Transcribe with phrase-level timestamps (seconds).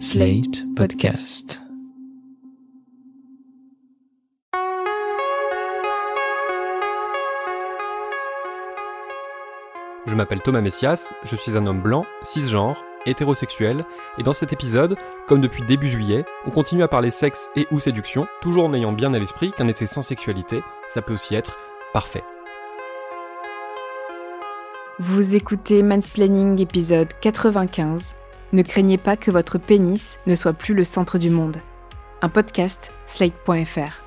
[0.00, 1.60] Slate Podcast.
[10.06, 13.84] Je m'appelle Thomas Messias, je suis un homme blanc, cisgenre, hétérosexuel,
[14.18, 14.96] et dans cet épisode,
[15.28, 18.92] comme depuis début juillet, on continue à parler sexe et ou séduction, toujours en ayant
[18.92, 21.56] bien à l'esprit qu'un été sans sexualité, ça peut aussi être
[21.92, 22.24] parfait.
[24.98, 28.16] Vous écoutez Mansplaining épisode 95.
[28.54, 31.56] Ne craignez pas que votre pénis ne soit plus le centre du monde.
[32.22, 34.04] Un podcast slate.fr.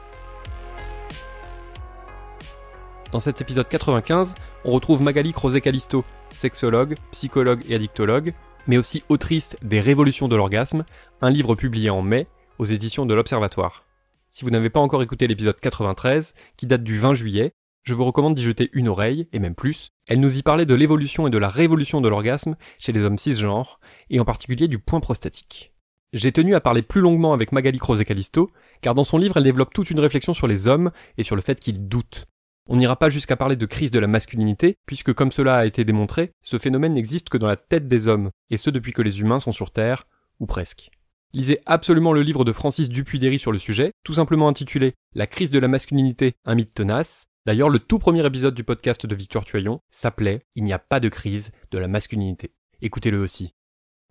[3.12, 8.34] Dans cet épisode 95, on retrouve Magali Crozet-Calisto, sexologue, psychologue et addictologue,
[8.68, 10.86] mais aussi autrice des Révolutions de l'orgasme,
[11.20, 12.28] un livre publié en mai
[12.58, 13.84] aux éditions de l'Observatoire.
[14.32, 17.52] Si vous n'avez pas encore écouté l'épisode 93, qui date du 20 juillet,
[17.88, 19.94] je vous recommande d'y jeter une oreille, et même plus.
[20.08, 23.18] Elle nous y parlait de l'évolution et de la révolution de l'orgasme chez les hommes
[23.18, 25.74] cisgenres, et en particulier du point prostatique.
[26.12, 29.74] J'ai tenu à parler plus longuement avec Magali Crozet-Calisto, car dans son livre elle développe
[29.74, 32.26] toute une réflexion sur les hommes et sur le fait qu'ils doutent.
[32.68, 35.86] On n'ira pas jusqu'à parler de crise de la masculinité, puisque comme cela a été
[35.86, 39.22] démontré, ce phénomène n'existe que dans la tête des hommes, et ce depuis que les
[39.22, 40.08] humains sont sur Terre,
[40.42, 40.90] ou presque.
[41.32, 45.52] Lisez absolument le livre de Francis Dupuy-Derry sur le sujet, tout simplement intitulé La crise
[45.52, 49.46] de la masculinité, un mythe tenace, D'ailleurs, le tout premier épisode du podcast de Victor
[49.46, 52.52] Tuyon s'appelait Il n'y a pas de crise de la masculinité.
[52.82, 53.54] Écoutez-le aussi.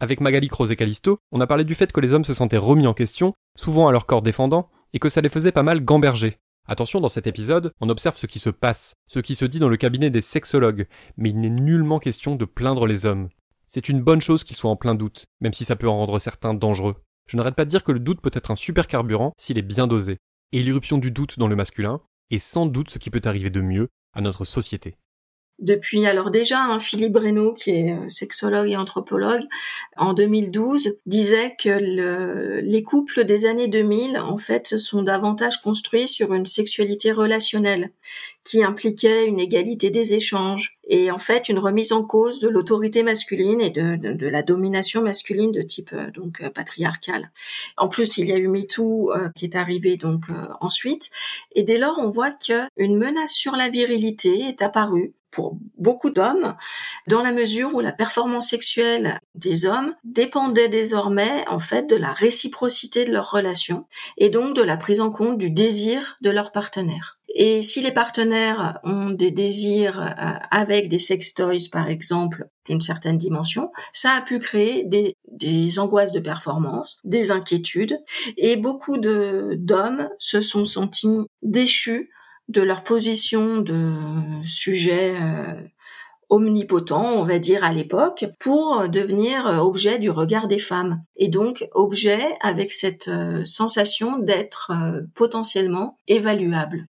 [0.00, 2.94] Avec Magali Crozet-Calisto, on a parlé du fait que les hommes se sentaient remis en
[2.94, 6.38] question, souvent à leur corps défendant, et que ça les faisait pas mal gamberger.
[6.66, 9.68] Attention, dans cet épisode, on observe ce qui se passe, ce qui se dit dans
[9.68, 10.86] le cabinet des sexologues,
[11.18, 13.28] mais il n'est nullement question de plaindre les hommes.
[13.66, 16.18] C'est une bonne chose qu'ils soient en plein doute, même si ça peut en rendre
[16.20, 16.96] certains dangereux.
[17.26, 19.62] Je n'arrête pas de dire que le doute peut être un super carburant s'il est
[19.62, 20.16] bien dosé.
[20.52, 23.60] Et l'irruption du doute dans le masculin, et sans doute ce qui peut arriver de
[23.60, 24.96] mieux à notre société.
[25.58, 29.44] Depuis alors déjà, hein, Philippe Breno, qui est euh, sexologue et anthropologue,
[29.96, 36.34] en 2012 disait que les couples des années 2000 en fait sont davantage construits sur
[36.34, 37.90] une sexualité relationnelle
[38.44, 43.02] qui impliquait une égalité des échanges et en fait une remise en cause de l'autorité
[43.02, 47.30] masculine et de, la domination masculine de type euh, donc euh, patriarcal.
[47.78, 50.26] En plus, il y a eu MeToo qui est arrivé donc
[50.60, 51.08] ensuite
[51.54, 56.54] et dès lors on voit qu'une menace sur la virilité est apparue pour beaucoup d'hommes,
[57.08, 62.14] dans la mesure où la performance sexuelle des hommes dépendait désormais en fait de la
[62.14, 63.86] réciprocité de leur relation
[64.16, 67.18] et donc de la prise en compte du désir de leur partenaire.
[67.34, 73.18] Et si les partenaires ont des désirs euh, avec des sextoys, par exemple, d'une certaine
[73.18, 77.98] dimension, ça a pu créer des, angoisses de performance, des inquiétudes,
[78.38, 82.10] et beaucoup d'hommes se sont sentis déchus
[82.48, 83.94] de leur position de
[84.44, 85.54] sujet euh,
[86.28, 91.00] omnipotent, on va dire à l'époque, pour devenir euh, objet du regard des femmes.
[91.16, 94.72] Et donc objet avec cette euh, sensation d'être
[95.14, 96.86] potentiellement évaluable.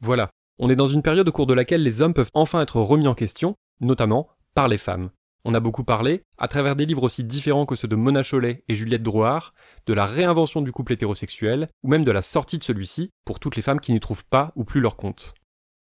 [0.00, 2.80] Voilà, on est dans une période au cours de laquelle les hommes peuvent enfin être
[2.80, 5.10] remis en question, notamment par les femmes.
[5.50, 8.64] On a beaucoup parlé, à travers des livres aussi différents que ceux de Mona Chollet
[8.68, 9.54] et Juliette Drouard,
[9.86, 13.56] de la réinvention du couple hétérosexuel, ou même de la sortie de celui-ci pour toutes
[13.56, 15.32] les femmes qui n'y trouvent pas ou plus leur compte.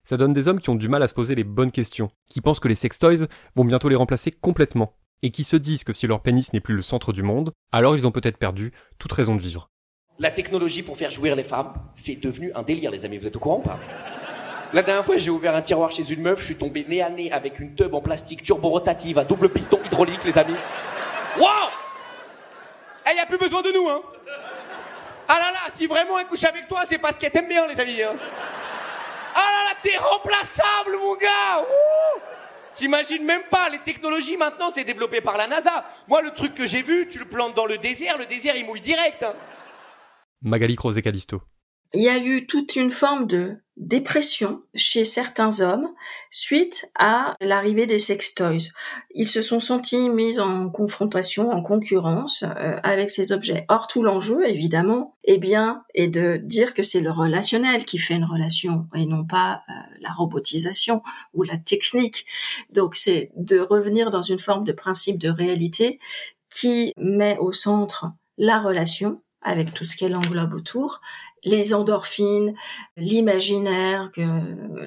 [0.08, 2.42] Ça donne des hommes qui ont du mal à se poser les bonnes questions, qui
[2.42, 4.94] pensent que les sextoys vont bientôt les remplacer complètement,
[5.24, 7.96] et qui se disent que si leur pénis n'est plus le centre du monde, alors
[7.96, 9.72] ils ont peut-être perdu toute raison de vivre.
[10.20, 13.36] La technologie pour faire jouir les femmes, c'est devenu un délire les amis, vous êtes
[13.36, 13.80] au courant ou pas?
[14.74, 17.10] La dernière fois, j'ai ouvert un tiroir chez une meuf, je suis tombé nez à
[17.10, 20.56] nez avec une tube en plastique turbo-rotative à double piston hydraulique, les amis.
[21.40, 21.70] Waouh
[23.10, 24.02] Eh, y a plus besoin de nous, hein
[25.28, 27.80] Ah là là, si vraiment elle couche avec toi, c'est parce qu'elle t'aime bien, les
[27.80, 28.02] amis.
[28.02, 28.16] Hein.
[29.36, 31.66] ah là là, t'es remplaçable, mon gars
[32.74, 35.86] T'imagines même pas, les technologies maintenant, c'est développé par la NASA.
[36.10, 38.66] Moi, le truc que j'ai vu, tu le plantes dans le désert, le désert, il
[38.66, 39.24] mouille direct.
[39.24, 39.34] Hein.
[40.42, 41.40] Magali Crozet-Calisto
[41.96, 45.90] il y a eu toute une forme de dépression chez certains hommes
[46.32, 48.72] suite à l'arrivée des sextoys.
[49.14, 53.66] Ils se sont sentis mis en confrontation, en concurrence euh, avec ces objets.
[53.68, 58.16] Or, tout l'enjeu, évidemment, eh bien, est de dire que c'est le relationnel qui fait
[58.16, 61.02] une relation et non pas euh, la robotisation
[61.34, 62.26] ou la technique.
[62.72, 66.00] Donc, c'est de revenir dans une forme de principe de réalité
[66.50, 68.08] qui met au centre
[68.38, 71.02] la relation avec tout ce qu'elle englobe autour
[71.46, 72.56] les endorphines,
[72.98, 74.22] l'imaginaire que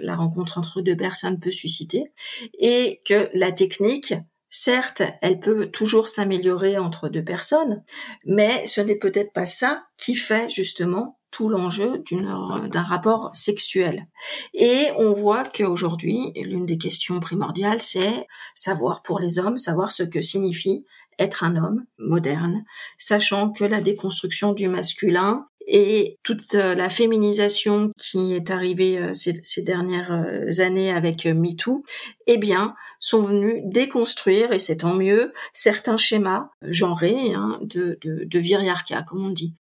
[0.03, 2.13] la rencontre entre deux personnes peut susciter,
[2.59, 4.15] et que la technique,
[4.51, 7.83] certes, elle peut toujours s'améliorer entre deux personnes,
[8.25, 14.07] mais ce n'est peut-être pas ça qui fait justement tout l'enjeu d'un rapport sexuel.
[14.55, 20.03] Et on voit qu'aujourd'hui, l'une des questions primordiales, c'est savoir pour les hommes, savoir ce
[20.03, 20.85] que signifie
[21.19, 22.65] être un homme moderne,
[22.99, 29.13] sachant que la déconstruction du masculin et toute euh, la féminisation qui est arrivée euh,
[29.13, 31.85] ces, dernières euh, années avec MeToo,
[32.27, 38.25] eh bien, sont venus déconstruire, et c'est tant mieux, certains schémas genrés hein, de, de,
[38.25, 39.59] de viriarcat, comme on dit.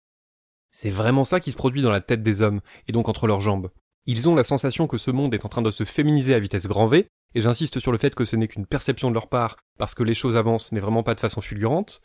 [0.71, 3.41] C'est vraiment ça qui se produit dans la tête des hommes, et donc entre leurs
[3.41, 3.69] jambes.
[4.07, 6.65] Ils ont la sensation que ce monde est en train de se féminiser à vitesse
[6.65, 9.57] grand V, et j'insiste sur le fait que ce n'est qu'une perception de leur part,
[9.77, 12.01] parce que les choses avancent, mais vraiment pas de façon fulgurante,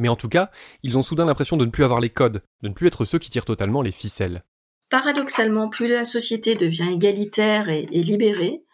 [0.00, 0.50] mais en tout cas,
[0.82, 3.18] ils ont soudain l'impression de ne plus avoir les codes, de ne plus être ceux
[3.18, 4.42] qui tirent totalement les ficelles.
[4.90, 8.64] Paradoxalement, plus la société devient égalitaire et, libérée,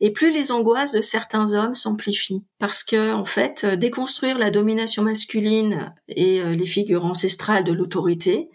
[0.00, 2.46] et plus les angoisses de certains hommes s'amplifient.
[2.58, 7.72] Parce que, en fait, euh, déconstruire la domination masculine et euh, les figures ancestrales de
[7.72, 8.50] l'autorité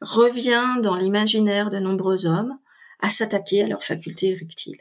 [0.00, 2.58] revient dans l'imaginaire de nombreux hommes
[3.00, 4.80] à s'attaquer à leurs facultés érectiles.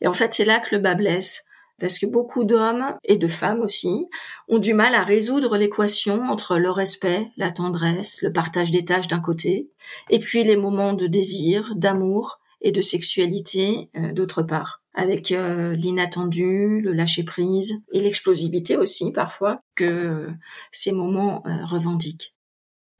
[0.00, 1.44] Et en fait, c'est là que le bas blesse,
[1.80, 4.06] parce que beaucoup d'hommes et de femmes aussi
[4.48, 9.08] ont du mal à résoudre l'équation entre le respect, la tendresse, le partage des tâches
[9.08, 9.70] d'un côté,
[10.10, 15.74] et puis les moments de désir, d'amour et de sexualité euh, d'autre part, avec euh,
[15.74, 20.30] l'inattendu, le lâcher prise et l'explosivité aussi parfois que
[20.70, 22.34] ces moments euh, revendiquent.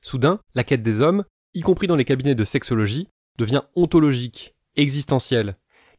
[0.03, 1.25] Soudain, la quête des hommes,
[1.55, 5.56] y compris dans les cabinets de sexologie, devient ontologique, existentielle,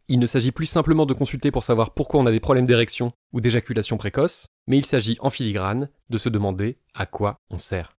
[0.07, 3.11] il ne s'agit plus simplement de consulter pour savoir pourquoi on a des problèmes d'érection
[3.33, 7.95] ou d'éjaculation précoce, mais il s'agit en filigrane de se demander à quoi on sert.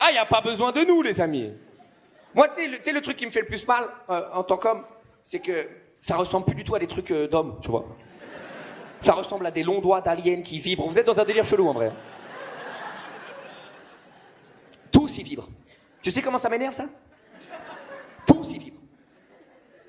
[0.00, 1.52] Ah, y a pas besoin de nous, les amis.
[2.34, 4.84] Moi, tu sais, le, truc qui me fait le plus mal euh, en tant qu'homme,
[5.24, 5.66] c'est que
[6.00, 7.84] ça ressemble plus du tout à des trucs euh, d'hommes, tu vois.
[9.00, 10.86] Ça ressemble à des longs doigts d'aliens qui vibrent.
[10.86, 11.92] Vous êtes dans un délire chelou, en vrai.
[14.92, 15.48] Tout s'y vibre.
[16.02, 16.86] Tu sais comment ça m'énerve, ça?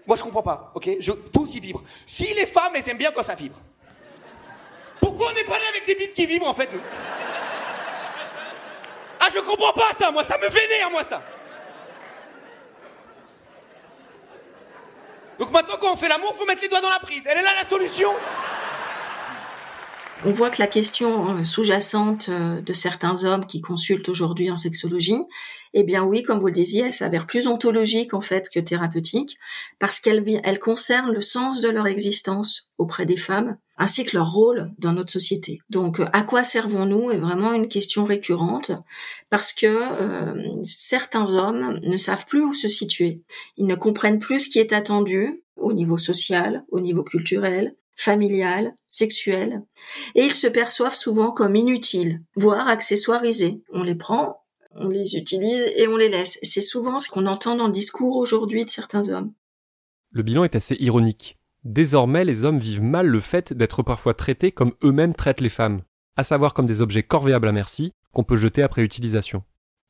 [0.10, 0.90] Moi, je comprends pas, ok?
[1.00, 1.84] Je, Tout y vibre.
[2.04, 3.60] Si les femmes, elles aiment bien quand ça vibre.
[5.00, 6.82] Pourquoi on n'est pas là avec des bites qui vibrent, en fait, nous?
[9.20, 11.22] Ah, je comprends pas ça, moi, ça me vénère, moi, ça
[15.38, 17.28] Donc maintenant, quand on fait l'amour, faut mettre les doigts dans la prise.
[17.28, 18.10] Elle est là, la solution?
[20.26, 24.58] On voit que la question euh, sous-jacente euh, de certains hommes qui consultent aujourd'hui en
[24.58, 25.22] sexologie,
[25.74, 29.38] eh bien oui, comme vous le disiez, elle s'avère plus ontologique en fait que thérapeutique,
[29.78, 34.32] parce qu'elle elle concerne le sens de leur existence auprès des femmes, ainsi que leur
[34.32, 35.60] rôle dans notre société.
[35.70, 38.72] Donc, à quoi servons-nous est vraiment une question récurrente,
[39.30, 43.22] parce que euh, certains hommes ne savent plus où se situer.
[43.58, 48.74] Ils ne comprennent plus ce qui est attendu au niveau social, au niveau culturel, familial,
[48.88, 49.62] sexuel,
[50.16, 53.62] et ils se perçoivent souvent comme inutiles, voire accessoirisés.
[53.74, 56.40] On les prend, on les utilise et on les laisse.
[56.42, 59.34] C'est souvent ce qu'on entend dans le discours aujourd'hui de certains hommes.
[60.12, 61.38] Le bilan est assez ironique.
[61.66, 65.82] Désormais, les hommes vivent mal le fait d'être parfois traités comme eux-mêmes traitent les femmes,
[66.16, 69.44] à savoir comme des objets corvéables à merci qu'on peut jeter après utilisation.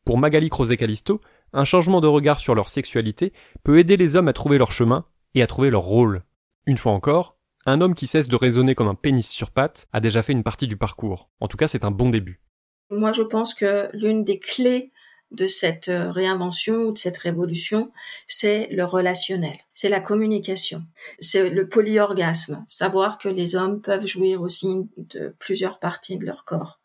[0.03, 1.21] Pour Magali Crozet-Calisto,
[1.53, 3.33] un changement de regard sur leur sexualité
[3.63, 5.05] peut aider les hommes à trouver leur chemin
[5.35, 6.23] et à trouver leur rôle.
[6.65, 10.00] Une fois encore, un homme qui cesse de raisonner comme un pénis sur pattes a
[10.00, 11.29] déjà fait une partie du parcours.
[11.39, 12.41] En tout cas, c'est un bon début.
[12.89, 14.91] Moi, je pense que l'une des clés
[15.31, 17.91] de cette euh, réinvention ou de cette révolution,
[18.27, 20.83] c'est le relationnel, c'est la communication,
[21.19, 26.45] c'est le polyorgasme, savoir que les hommes peuvent jouir aussi de plusieurs parties de leur
[26.45, 26.79] corps.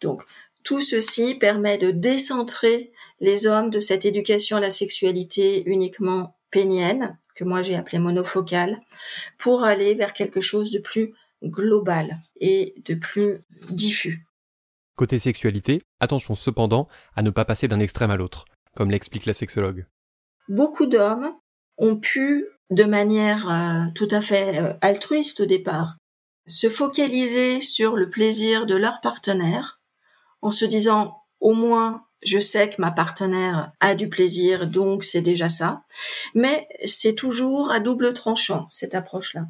[0.00, 0.22] Donc,
[0.62, 7.18] tout ceci permet de décentrer les hommes de cette éducation à la sexualité uniquement pénienne,
[7.40, 8.78] que moi j'ai appelé monofocal,
[9.38, 13.38] pour aller vers quelque chose de plus global et de plus
[13.70, 14.26] diffus.
[14.94, 18.44] Côté sexualité, attention cependant à ne pas passer d'un extrême à l'autre,
[18.76, 19.86] comme l'explique la sexologue.
[20.48, 21.32] Beaucoup d'hommes
[21.78, 25.96] ont pu, de manière euh, tout à fait euh, altruiste au départ,
[26.46, 29.80] se focaliser sur le plaisir de leur partenaire
[30.42, 35.22] en se disant au moins je sais que ma partenaire a du plaisir, donc c'est
[35.22, 35.82] déjà ça.
[36.34, 39.46] Mais c'est toujours à double tranchant, cette approche-là.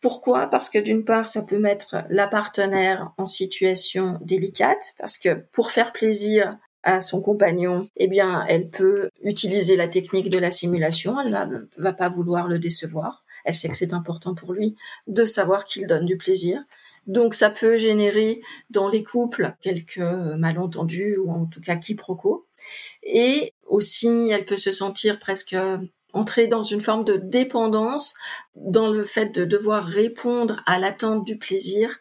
[0.00, 0.48] Pourquoi?
[0.48, 5.70] Parce que d'une part, ça peut mettre la partenaire en situation délicate, parce que pour
[5.70, 11.18] faire plaisir à son compagnon, eh bien, elle peut utiliser la technique de la simulation,
[11.18, 13.24] elle ne va pas vouloir le décevoir.
[13.44, 16.62] Elle sait que c'est important pour lui de savoir qu'il donne du plaisir.
[17.06, 22.46] Donc ça peut générer dans les couples quelques malentendus ou en tout cas quiproquos.
[23.02, 25.56] Et aussi, elle peut se sentir presque
[26.12, 28.14] entrer dans une forme de dépendance
[28.54, 31.98] dans le fait de devoir répondre à l'attente du plaisir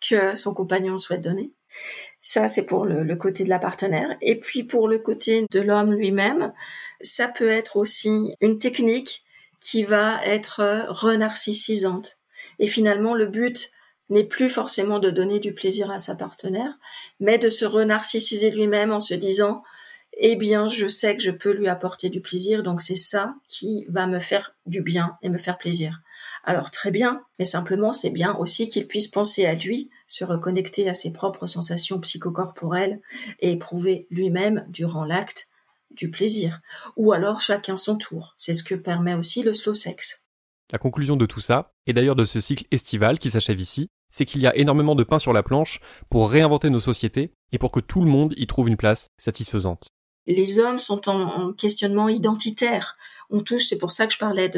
[0.00, 1.52] que son compagnon souhaite donner.
[2.20, 4.16] Ça, c'est pour le, le, côté de la partenaire.
[4.20, 6.52] Et puis pour le côté de l'homme lui-même,
[7.00, 9.24] ça peut être aussi une technique
[9.60, 12.20] qui va être renarcissisante.
[12.58, 13.70] Et finalement, le but
[14.08, 16.78] n'est plus forcément de donner du plaisir à sa partenaire,
[17.20, 19.62] mais de se renarcissiser lui-même en se disant
[20.18, 23.84] eh bien, je sais que je peux lui apporter du plaisir, donc c'est ça qui
[23.90, 26.00] va me faire du bien et me faire plaisir.
[26.42, 30.88] Alors très bien, mais simplement c'est bien aussi qu'il puisse penser à lui, se reconnecter
[30.88, 33.00] à ses propres sensations psychocorporelles
[33.40, 35.48] et éprouver lui-même durant l'acte
[35.90, 36.60] du plaisir.
[36.96, 38.34] Ou alors chacun son tour.
[38.38, 40.24] C'est ce que permet aussi le slow sex.
[40.72, 44.24] La conclusion de tout ça, et d'ailleurs de ce cycle estival qui s'achève ici, c'est
[44.24, 47.70] qu'il y a énormément de pain sur la planche pour réinventer nos sociétés et pour
[47.70, 49.88] que tout le monde y trouve une place satisfaisante
[50.26, 52.96] les hommes sont en, questionnement identitaire.
[53.30, 54.50] On touche, c'est pour ça que je parlais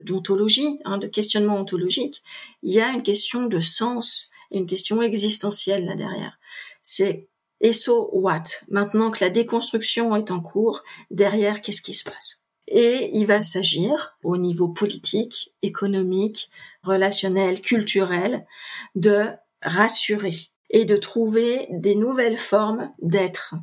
[0.00, 2.22] d'ontologie, hein, de questionnement ontologique.
[2.62, 6.38] Il y a une question de sens et une question existentielle là derrière.
[6.82, 7.28] C'est
[7.60, 8.44] et so what?
[8.68, 12.40] Maintenant que la déconstruction est en cours, derrière, qu'est-ce qui se passe?
[12.70, 16.50] Et il va s'agir, au niveau politique, économique,
[16.82, 18.46] relationnel, culturel,
[18.94, 19.26] de
[19.62, 20.34] rassurer
[20.70, 23.54] et de trouver des nouvelles formes d'être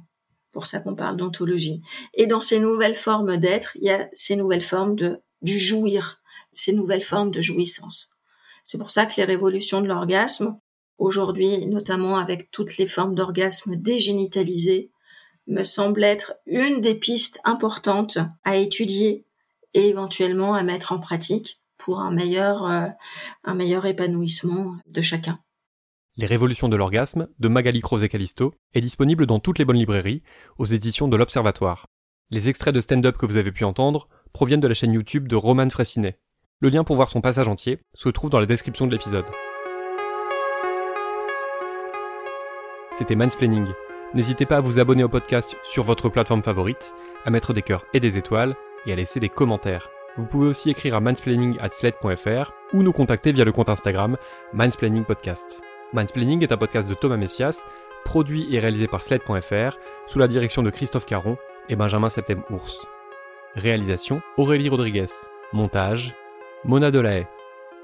[0.56, 1.82] pour ça qu'on parle d'ontologie.
[2.14, 6.22] Et dans ces nouvelles formes d'être, il y a ces nouvelles formes de du jouir,
[6.54, 8.10] ces nouvelles formes de jouissance.
[8.64, 10.58] C'est pour ça que les révolutions de l'orgasme,
[10.98, 14.92] aujourd'hui, notamment avec toutes les formes d'orgasme dégénitalisées,
[15.48, 19.26] me semblent être une des pistes importantes à étudier
[19.74, 22.88] et éventuellement à mettre en pratique pour un meilleur, euh,
[23.44, 25.40] un meilleur épanouissement de chacun.
[26.18, 30.24] Les Révolutions de l'orgasme de Magali Crozet Calisto est disponible dans toutes les bonnes librairies,
[30.58, 31.88] aux éditions de l'Observatoire.
[32.32, 35.36] Les extraits de stand-up que vous avez pu entendre proviennent de la chaîne YouTube de
[35.36, 36.18] Roman Fressinet.
[36.62, 39.26] Le lien pour voir son passage entier se trouve dans la description de l'épisode.
[42.98, 43.68] C'était Mansplaining.
[44.16, 46.96] N'hésitez pas à vous abonner au podcast sur votre plateforme favorite,
[47.26, 48.56] à mettre des cœurs et des étoiles,
[48.86, 49.90] et à laisser des commentaires.
[50.16, 54.16] Vous pouvez aussi écrire à mansplaining@sled.fr ou nous contacter via le compte Instagram
[54.54, 55.62] Mansplaining Podcast.
[55.92, 57.66] Mansplaining est un podcast de Thomas Messias,
[58.06, 62.88] produit et réalisé par Sled.fr, sous la direction de Christophe Caron et Benjamin Septem-Ours.
[63.56, 65.08] Réalisation Aurélie Rodriguez.
[65.52, 66.16] Montage
[66.64, 67.28] Mona Delahaye.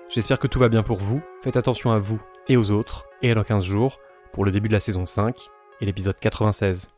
[0.08, 3.36] J'espère que tout va bien pour vous, faites attention à vous et aux autres, et
[3.36, 4.00] dans 15 jours,
[4.32, 6.90] pour le début de la saison 5 et l'épisode 96.